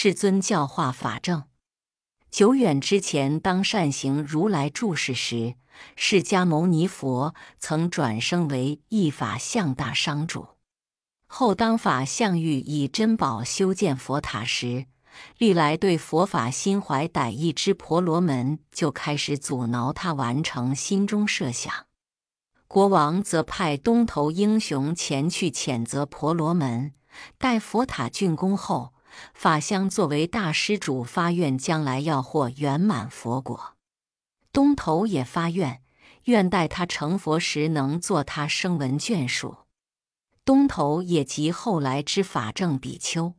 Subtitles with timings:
[0.00, 1.42] 世尊教化法正。
[2.30, 5.56] 久远之前，当善行如来住世时，
[5.96, 10.50] 释迦牟尼佛曾转生为一法相大商主。
[11.26, 14.86] 后当法相欲以珍宝修建佛塔时，
[15.36, 21.74] 历来对佛法心怀歹意之婆罗门就开始阻挠他完成心中设想。
[22.68, 26.92] 国王则派东头英雄前去谴责婆罗门。
[27.36, 28.92] 待佛塔竣工后，
[29.34, 33.74] 法相作为大施主发愿，将来要获圆满佛果。
[34.52, 35.82] 东头也发愿，
[36.24, 39.56] 愿待他成佛时能做他声闻眷属。
[40.44, 43.34] 东头也即后来之法正比丘。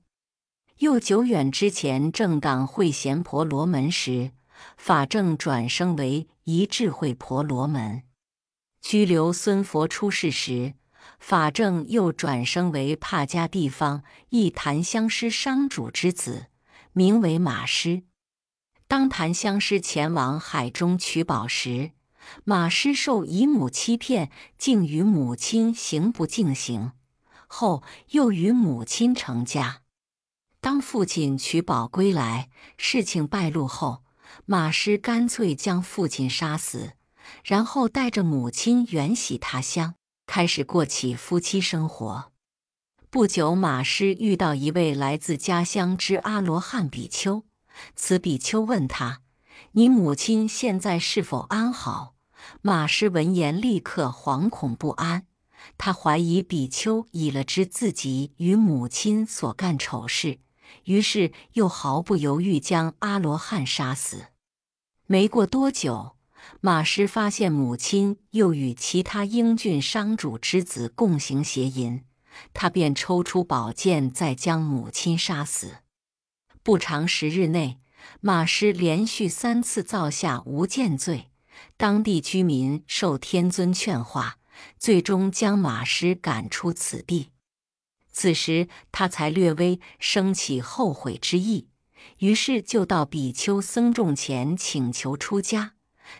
[0.77, 4.31] 又久远之前，正当会贤婆罗门时，
[4.77, 8.03] 法正转生为一智慧婆罗门。
[8.81, 10.75] 拘留孙佛出世时。
[11.19, 16.47] 法正又转生为帕加地方一檀香师商主之子，
[16.93, 18.03] 名为马师。
[18.87, 21.91] 当檀香师前往海中取宝时，
[22.43, 26.91] 马师受姨母欺骗，竟与母亲行不敬行，
[27.47, 29.81] 后又与母亲成家。
[30.59, 34.03] 当父亲取宝归来，事情败露后，
[34.45, 36.93] 马师干脆将父亲杀死，
[37.43, 39.95] 然后带着母亲远徙他乡。
[40.31, 42.31] 开始过起夫妻生活。
[43.09, 47.45] 不久，马师遇到一位来自家乡之阿罗汉比丘。
[47.95, 49.23] 此比丘问他
[49.73, 52.13] ：“你母亲现在是否安好？”
[52.61, 55.25] 马师闻言立刻惶恐不安。
[55.79, 60.37] 他怀疑比丘已了知自己与母亲所干丑事，
[60.83, 64.27] 于是又毫不犹豫将阿罗汉杀死。
[65.07, 66.18] 没过多久。
[66.61, 72.03] 马师发现母亲又与其他英俊商主之子共行邪淫，
[72.53, 75.77] 他便抽出宝剑，再将母亲杀死。
[76.61, 77.79] 不长十日内，
[78.21, 81.29] 马师连续三次造下无间罪，
[81.77, 84.37] 当地居民受天尊劝化，
[84.77, 87.29] 最终将马师赶出此地。
[88.11, 91.69] 此时他才略微升起后悔之意，
[92.17, 95.75] 于是就到比丘僧众前请求出家。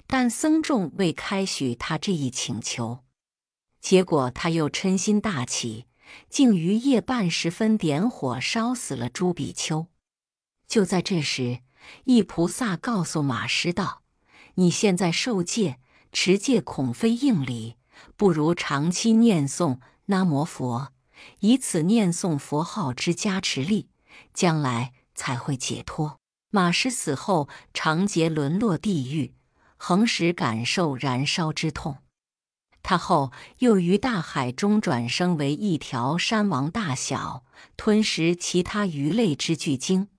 [0.08, 3.04] 但僧众未开许他这一请求，
[3.80, 5.86] 结果他又嗔心大起，
[6.30, 9.88] 竟于夜半时分点火烧死了朱比丘。
[10.68, 11.60] 就在这时，
[12.06, 14.04] 一菩萨告诉马师道
[14.56, 15.80] ：“你现在受戒
[16.12, 17.78] 持戒，恐非应理，
[18.16, 20.94] 不如长期念诵南摩佛，
[21.40, 23.90] 以此念诵佛号之加持力，
[24.34, 26.20] 将来才会解脱。”
[26.52, 29.36] 马师死后，长劫沦落地狱。
[29.82, 32.00] 恒时感受燃烧之痛，
[32.84, 37.46] 他后又于大海中转生为一条山王大小、
[37.78, 40.10] 吞食其他鱼类之巨鲸。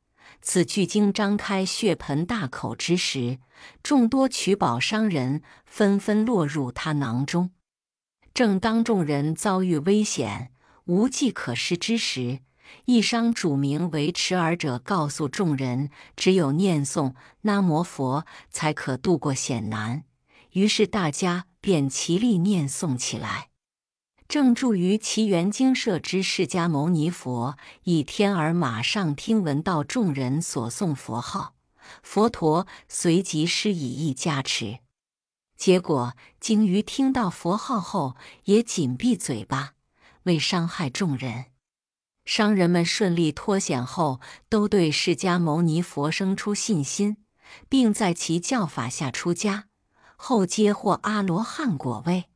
[0.40, 3.38] 此巨鲸张开血盆大口之时，
[3.82, 7.50] 众多取宝商人纷纷落入他囊中。
[8.32, 10.52] 正当众人遭遇危险、
[10.86, 12.40] 无计可施之时，
[12.84, 20.04] 一商主名为持耳者告诉众人，只有念诵南摩佛，才可渡过险难。
[20.52, 23.48] 于是大家便齐力念诵起来。
[24.26, 31.54] 正住于奇缘精舍之释迦牟尼佛，以天耳马上听闻到众人所诵佛号，
[32.02, 34.78] 佛陀随即施以意加持。
[35.56, 39.72] 结果鲸鱼听到佛号后，也紧闭嘴巴，
[40.22, 41.46] 未伤害众人。
[42.24, 47.16] 商人们顺利脱险后，都对释迦牟尼佛生出信心，
[47.68, 49.66] 并在其教法下出家，
[50.16, 52.26] 后皆获阿罗汉果位。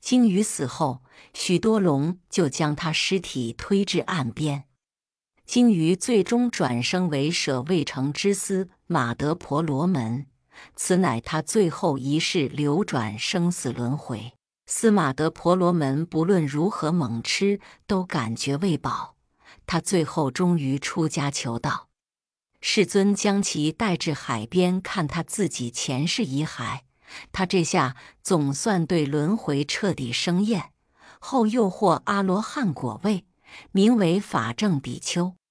[0.00, 1.02] 鲸鱼死后，
[1.34, 4.64] 许多龙就将他尸体推至岸边。
[5.44, 10.26] 鲸鱼最终转生为舍卫城之司马德婆罗门，
[10.76, 14.34] 此乃他最后一世流转生死轮回。
[14.66, 19.14] 司马德婆罗门不论如何猛吃，都感觉未饱。
[19.64, 21.88] 他最后终于出家求道，
[22.60, 26.80] 世尊将其带至海边看他自己前世遗骸。
[27.30, 30.72] 他这下总算对轮回彻底生厌，
[31.20, 33.24] 后又获阿罗汉果位，
[33.70, 35.36] 名为法正比丘。